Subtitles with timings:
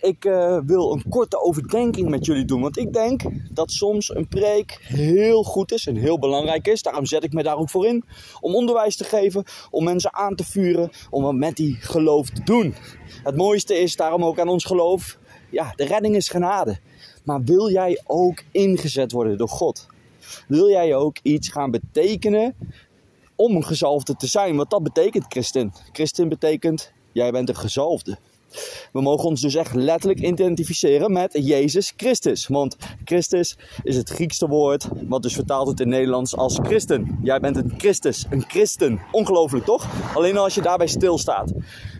[0.00, 2.60] Ik uh, wil een korte overdenking met jullie doen.
[2.60, 6.82] Want ik denk dat soms een preek heel goed is en heel belangrijk is.
[6.82, 8.04] Daarom zet ik me daar ook voor in.
[8.40, 12.42] Om onderwijs te geven, om mensen aan te vuren, om wat met die geloof te
[12.44, 12.74] doen.
[13.22, 15.18] Het mooiste is daarom ook aan ons geloof.
[15.50, 16.78] Ja, de redding is genade.
[17.24, 19.86] Maar wil jij ook ingezet worden door God?
[20.48, 22.54] Wil jij ook iets gaan betekenen
[23.34, 24.56] om een gezalfde te zijn?
[24.56, 25.72] Want dat betekent christen.
[25.92, 28.18] Christen betekent jij bent een gezalfde.
[28.92, 32.46] We mogen ons dus echt letterlijk identificeren met Jezus Christus.
[32.46, 37.18] Want Christus is het Griekse woord, wat dus vertaald wordt in Nederlands als christen.
[37.22, 39.00] Jij bent een Christus, een christen.
[39.12, 39.86] Ongelooflijk toch?
[40.14, 41.52] Alleen als je daarbij stilstaat.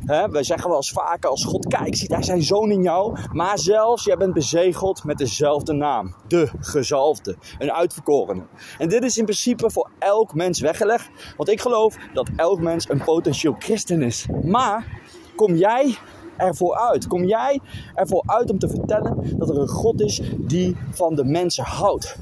[0.07, 3.19] He, wij zeggen wel eens vaker als God kijkt, ziet hij zijn zoon in jou.
[3.33, 6.15] Maar zelfs, jij bent bezegeld met dezelfde naam.
[6.29, 7.37] De gezalfde.
[7.59, 8.43] Een uitverkorene.
[8.79, 11.11] En dit is in principe voor elk mens weggelegd.
[11.37, 14.27] Want ik geloof dat elk mens een potentieel christen is.
[14.43, 15.01] Maar
[15.37, 15.97] kom jij
[16.37, 17.07] ervoor uit?
[17.07, 17.61] Kom jij
[17.95, 22.17] ervoor uit om te vertellen dat er een God is die van de mensen houdt?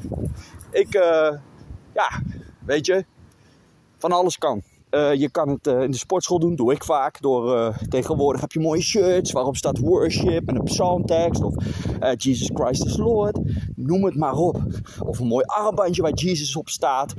[0.70, 1.32] Ik, uh,
[1.92, 2.22] ja,
[2.64, 3.04] weet je,
[3.98, 4.62] van alles kan.
[4.90, 7.20] Uh, je kan het uh, in de sportschool doen, doe ik vaak.
[7.20, 11.42] Door, tegenwoordig heb je mooie shirts waarop staat worship en een psalmtekst.
[11.42, 11.54] Of
[12.16, 13.38] Jesus Christ is Lord.
[13.76, 14.62] Noem het maar op.
[14.98, 17.14] Of een mooi armbandje waar Jesus op staat.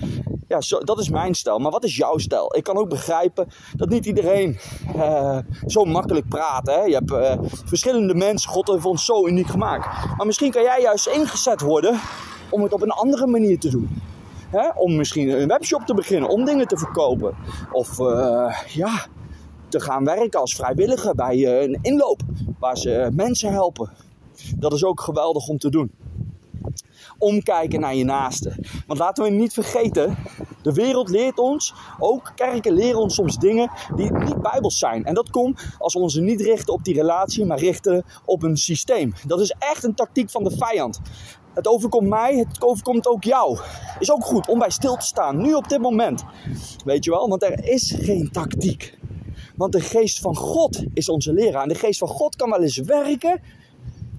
[0.47, 1.59] Ja, zo, dat is mijn stijl.
[1.59, 2.55] Maar wat is jouw stijl?
[2.55, 4.57] Ik kan ook begrijpen dat niet iedereen
[5.65, 6.67] zo makkelijk praat.
[6.67, 6.81] Hè?
[6.81, 8.49] Je hebt verschillende mensen.
[8.49, 9.85] God heeft ons zo uniek gemaakt.
[10.17, 11.99] Maar misschien kan jij juist ingezet worden
[12.49, 14.01] om het op een andere manier te doen.
[14.49, 14.69] Hè?
[14.69, 17.35] Om misschien een webshop te beginnen, om dingen te verkopen.
[17.71, 19.05] Of uh, ja,
[19.67, 22.21] te gaan werken als vrijwilliger bij een inloop
[22.59, 23.89] waar ze mensen helpen.
[24.55, 25.91] Dat is ook geweldig om te doen.
[27.25, 28.55] Omkijken naar je naaste.
[28.87, 30.17] Want laten we niet vergeten,
[30.61, 35.05] de wereld leert ons, ook kerken leren ons soms dingen die niet bijbels zijn.
[35.05, 38.57] En dat komt als we ons niet richten op die relatie, maar richten op een
[38.57, 39.13] systeem.
[39.27, 41.01] Dat is echt een tactiek van de vijand.
[41.53, 43.59] Het overkomt mij, het overkomt ook jou.
[43.99, 46.23] Is ook goed om bij stil te staan, nu op dit moment.
[46.85, 48.97] Weet je wel, want er is geen tactiek.
[49.55, 51.61] Want de geest van God is onze leraar.
[51.61, 53.41] En de geest van God kan wel eens werken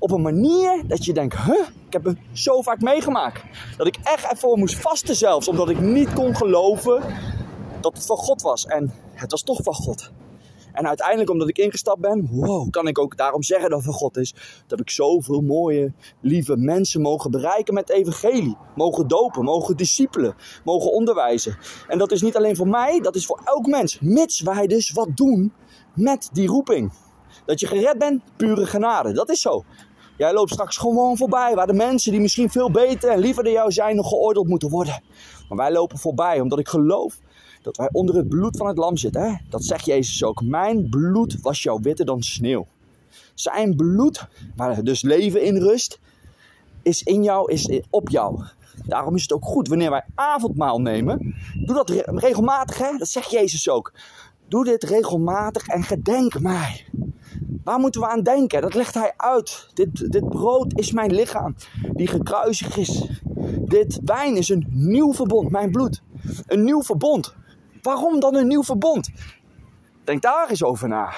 [0.07, 3.43] op een manier dat je denkt, huh, ik heb het zo vaak meegemaakt.
[3.77, 7.03] Dat ik echt ervoor moest vasten zelfs, omdat ik niet kon geloven
[7.81, 8.67] dat het van God was.
[8.67, 10.11] En het was toch van God.
[10.73, 13.99] En uiteindelijk, omdat ik ingestapt ben, wow, kan ik ook daarom zeggen dat het van
[13.99, 14.35] God is.
[14.67, 18.57] Dat ik zoveel mooie, lieve mensen mogen bereiken met evangelie.
[18.75, 20.35] Mogen dopen, mogen discipelen,
[20.65, 21.57] mogen onderwijzen.
[21.89, 23.99] En dat is niet alleen voor mij, dat is voor elk mens.
[24.01, 25.53] Mits wij dus wat doen
[25.95, 26.93] met die roeping.
[27.47, 29.13] Dat je gered bent, pure genade.
[29.13, 29.65] Dat is zo.
[30.17, 33.53] Jij loopt straks gewoon voorbij waar de mensen die misschien veel beter en liever dan
[33.53, 35.03] jou zijn nog geoordeeld moeten worden.
[35.49, 37.19] Maar wij lopen voorbij omdat ik geloof
[37.63, 39.23] dat wij onder het bloed van het lam zitten.
[39.23, 39.35] Hè?
[39.51, 40.43] Dat zegt Jezus ook.
[40.43, 42.67] Mijn bloed was jou witter dan sneeuw.
[43.35, 46.01] Zijn bloed, waar dus leven in rust,
[46.83, 48.45] is in jou, is op jou.
[48.87, 51.35] Daarom is het ook goed wanneer wij avondmaal nemen.
[51.65, 52.97] Doe dat regelmatig, hè?
[52.99, 53.93] dat zegt Jezus ook.
[54.49, 56.87] Doe dit regelmatig en gedenk mij.
[57.65, 58.61] Waar moeten we aan denken?
[58.61, 59.71] Dat legt hij uit.
[59.75, 61.55] Dit, dit brood is mijn lichaam,
[61.93, 63.09] die gekruisigd is.
[63.61, 66.03] Dit wijn is een nieuw verbond, mijn bloed.
[66.47, 67.35] Een nieuw verbond.
[67.83, 69.11] Waarom dan een nieuw verbond?
[70.05, 71.13] Denk daar eens over na.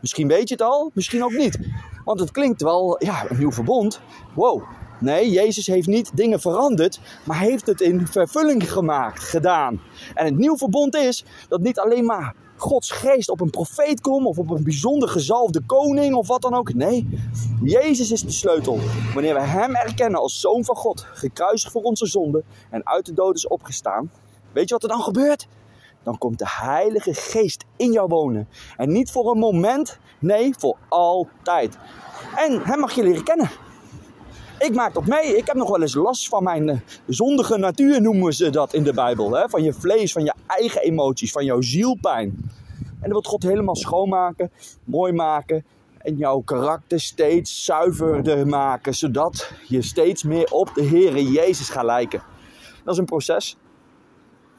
[0.00, 1.58] Misschien weet je het al, misschien ook niet.
[2.04, 4.00] Want het klinkt wel, ja, een nieuw verbond.
[4.34, 4.62] Wow.
[5.02, 9.80] Nee, Jezus heeft niet dingen veranderd, maar heeft het in vervulling gemaakt, gedaan.
[10.14, 14.26] En het nieuw verbond is dat niet alleen maar Gods geest op een profeet komt
[14.26, 16.74] of op een bijzonder gezalfde koning of wat dan ook.
[16.74, 17.08] Nee,
[17.62, 18.78] Jezus is de sleutel.
[19.14, 23.12] Wanneer we Hem erkennen als Zoon van God, gekruisigd voor onze zonde en uit de
[23.12, 24.10] dood is opgestaan,
[24.52, 25.48] weet je wat er dan gebeurt?
[26.02, 28.48] dan komt de Heilige Geest in jou wonen.
[28.76, 31.78] En niet voor een moment, nee, voor altijd.
[32.36, 33.50] En Hem mag je leren kennen.
[34.62, 35.36] Ik maak dat mee.
[35.36, 36.76] Ik heb nog wel eens last van mijn uh,
[37.06, 39.30] zondige natuur, noemen ze dat in de Bijbel.
[39.32, 39.48] Hè?
[39.48, 42.50] Van je vlees, van je eigen emoties, van jouw zielpijn.
[42.78, 44.50] En dat wil God helemaal schoonmaken,
[44.84, 45.64] mooi maken.
[45.98, 48.94] En jouw karakter steeds zuiverder maken.
[48.94, 52.22] Zodat je steeds meer op de Heere Jezus gaat lijken.
[52.84, 53.56] Dat is een proces.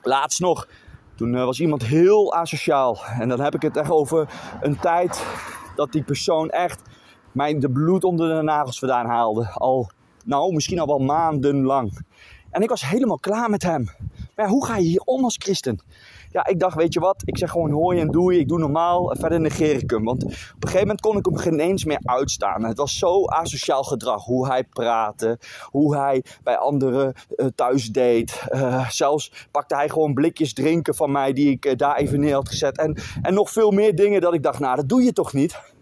[0.01, 0.67] Laatst nog
[1.15, 3.00] toen uh, was iemand heel asociaal.
[3.19, 4.29] En dan heb ik het echt over
[4.61, 5.25] een tijd
[5.75, 6.81] dat die persoon echt
[7.33, 9.50] mij de bloed onder de nagels vandaan haalde.
[9.53, 9.89] Al,
[10.25, 12.06] nou, misschien al wel maandenlang.
[12.50, 13.89] En ik was helemaal klaar met hem.
[14.35, 15.80] Maar hoe ga je hier om als christen?
[16.31, 19.12] Ja, ik dacht, weet je wat, ik zeg gewoon hoi en doei, ik doe normaal,
[19.12, 20.03] en verder negeer ik hem.
[20.03, 22.63] Want op een gegeven moment kon ik hem geen eens meer uitstaan.
[22.63, 28.44] Het was zo asociaal gedrag, hoe hij praatte, hoe hij bij anderen uh, thuis deed.
[28.50, 32.50] Uh, zelfs pakte hij gewoon blikjes drinken van mij die ik daar even neer had
[32.50, 32.77] gezet.
[32.77, 35.73] En, en nog veel meer dingen dat ik dacht, nou dat doe je toch niet?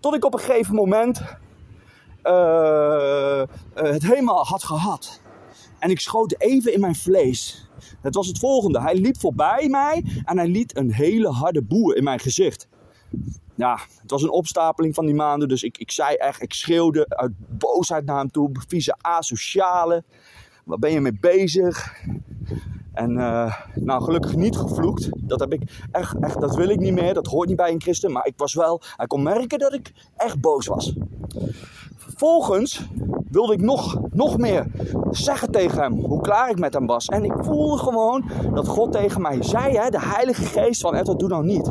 [0.00, 1.22] Tot ik op een gegeven moment
[3.74, 5.20] het helemaal had gehad.
[5.78, 7.68] En ik schoot even in mijn vlees.
[8.00, 8.80] Het was het volgende.
[8.80, 12.68] Hij liep voorbij mij en hij liet een hele harde boer in mijn gezicht.
[13.54, 15.48] Ja, het was een opstapeling van die maanden.
[15.48, 18.50] Dus ik, ik zei echt, ik schreeuwde uit boosheid naar hem toe.
[18.68, 20.04] Vieze asociale.
[20.64, 21.94] Waar ben je mee bezig?
[22.96, 25.08] En uh, nou, gelukkig niet gevloekt.
[25.16, 25.62] Dat heb ik
[25.92, 27.14] echt, echt, dat wil ik niet meer.
[27.14, 28.12] Dat hoort niet bij een christen.
[28.12, 30.94] Maar ik was wel, hij kon merken dat ik echt boos was.
[31.96, 32.88] Vervolgens
[33.30, 34.66] wilde ik nog, nog meer
[35.10, 37.06] zeggen tegen hem hoe klaar ik met hem was.
[37.06, 41.18] En ik voelde gewoon dat God tegen mij zei, hè, de Heilige Geest van Edward,
[41.18, 41.70] doe nou niet.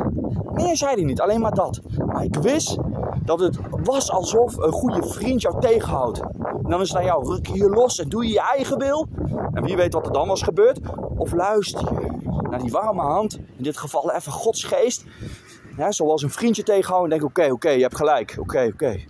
[0.52, 1.80] Meer zei hij niet, alleen maar dat.
[2.06, 2.78] Maar ik wist
[3.26, 6.20] dat het was alsof een goede vriend jou tegenhoudt.
[6.62, 9.08] En dan is het aan jou, ruk je los en doe je je eigen wil.
[9.52, 10.80] En wie weet wat er dan was gebeurd.
[11.16, 12.10] Of luister je
[12.50, 15.04] naar die warme hand, in dit geval even Gods geest.
[15.88, 19.00] Zoals een vriendje tegenhouden en denk oké, oké, je hebt gelijk, oké, oké.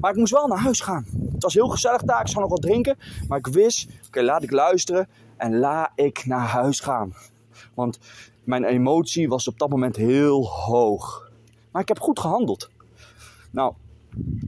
[0.00, 1.06] Maar ik moest wel naar huis gaan.
[1.32, 2.98] Het was heel gezellig daar, ik zou nog wat drinken.
[3.28, 7.14] Maar ik wist, oké, laat ik luisteren en laat ik naar huis gaan.
[7.74, 7.98] Want
[8.44, 11.30] mijn emotie was op dat moment heel hoog.
[11.70, 12.70] Maar ik heb goed gehandeld.
[13.56, 13.74] Nou,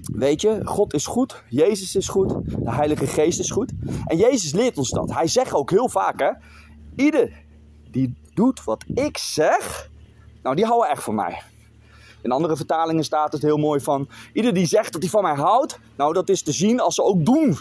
[0.02, 3.72] weet je, God is goed, Jezus is goed, de Heilige Geest is goed.
[4.04, 5.12] En Jezus leert ons dat.
[5.12, 6.30] Hij zegt ook heel vaak, hè,
[6.96, 7.44] ieder
[7.90, 9.90] die doet wat ik zeg,
[10.42, 11.42] nou die houden echt van mij.
[12.22, 15.34] In andere vertalingen staat het heel mooi van: ieder die zegt dat hij van mij
[15.34, 17.58] houdt, nou dat is te zien als ze ook doen.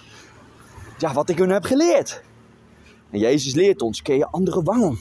[0.98, 2.22] Ja, wat ik hun heb geleerd.
[3.10, 5.00] En Jezus leert ons: keer je andere wangen.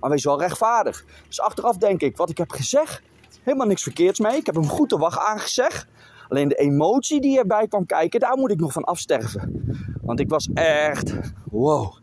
[0.00, 1.04] Maar wees wel rechtvaardig.
[1.28, 3.02] Dus achteraf denk ik: wat ik heb gezegd,
[3.42, 4.36] helemaal niks verkeerds mee.
[4.36, 5.86] Ik heb hem goed de wacht aangezegd.
[6.28, 9.62] Alleen de emotie die erbij kwam kijken, daar moet ik nog van afsterven.
[10.02, 11.14] Want ik was echt,
[11.50, 11.94] wow.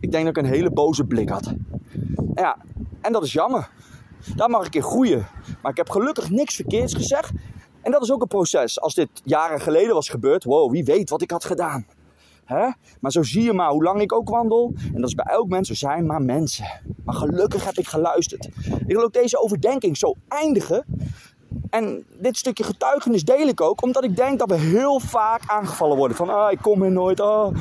[0.00, 1.54] Ik denk dat ik een hele boze blik had.
[2.34, 2.56] Ja,
[3.00, 3.70] en dat is jammer.
[4.34, 5.26] Daar mag ik in groeien.
[5.62, 7.30] Maar ik heb gelukkig niks verkeerds gezegd.
[7.82, 8.80] En dat is ook een proces.
[8.80, 11.86] Als dit jaren geleden was gebeurd, wow, wie weet wat ik had gedaan.
[12.46, 12.68] Hè?
[13.00, 14.72] Maar zo zie je maar hoe lang ik ook wandel.
[14.94, 16.66] En dat is bij elk mens, we zijn maar mensen.
[17.04, 18.44] Maar gelukkig heb ik geluisterd.
[18.86, 20.84] Ik wil ook deze overdenking zo eindigen.
[21.70, 25.96] En dit stukje getuigenis deel ik ook, omdat ik denk dat we heel vaak aangevallen
[25.96, 26.16] worden.
[26.16, 27.20] Van, ah, ik kom hier nooit.
[27.20, 27.54] Oh,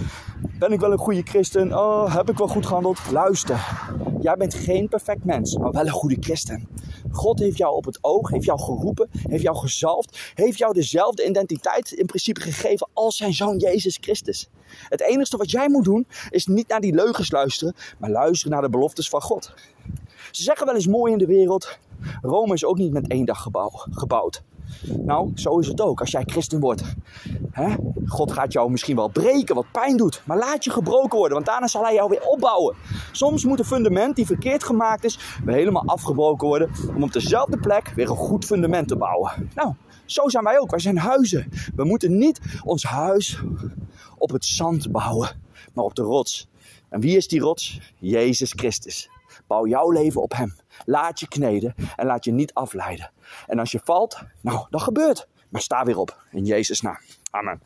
[0.59, 1.77] ben ik wel een goede christen?
[1.77, 2.99] Oh, heb ik wel goed gehandeld?
[3.11, 3.79] Luister,
[4.19, 6.67] jij bent geen perfect mens, maar wel een goede christen.
[7.15, 11.25] God heeft jou op het oog, heeft jou geroepen, heeft jou gezalfd, heeft jou dezelfde
[11.25, 14.49] identiteit in principe gegeven als zijn zoon Jezus Christus.
[14.89, 18.61] Het enige wat jij moet doen, is niet naar die leugens luisteren, maar luisteren naar
[18.61, 19.53] de beloftes van God.
[20.31, 21.77] Ze zeggen wel eens mooi in de wereld,
[22.21, 24.43] Rome is ook niet met één dag gebouw, gebouwd.
[24.81, 26.83] Nou, zo is het ook als jij christen wordt.
[27.51, 27.75] Hè?
[28.05, 30.21] God gaat jou misschien wel breken, wat pijn doet.
[30.25, 32.75] Maar laat je gebroken worden, want daarna zal hij jou weer opbouwen.
[33.11, 36.69] Soms moet een fundament die verkeerd gemaakt is, weer helemaal afgebroken worden.
[36.95, 39.49] Om op dezelfde plek weer een goed fundament te bouwen.
[39.55, 39.73] Nou,
[40.05, 40.69] zo zijn wij ook.
[40.69, 41.51] Wij zijn huizen.
[41.75, 43.39] We moeten niet ons huis
[44.17, 45.29] op het zand bouwen,
[45.73, 46.47] maar op de rots.
[46.89, 47.79] En wie is die rots?
[47.99, 49.09] Jezus Christus.
[49.47, 50.55] Bouw jouw leven op Hem.
[50.85, 53.11] Laat je kneden en laat je niet afleiden.
[53.47, 55.27] En als je valt, nou, dat gebeurt.
[55.49, 56.97] Maar sta weer op in Jezus' naam.
[57.31, 57.61] Amen.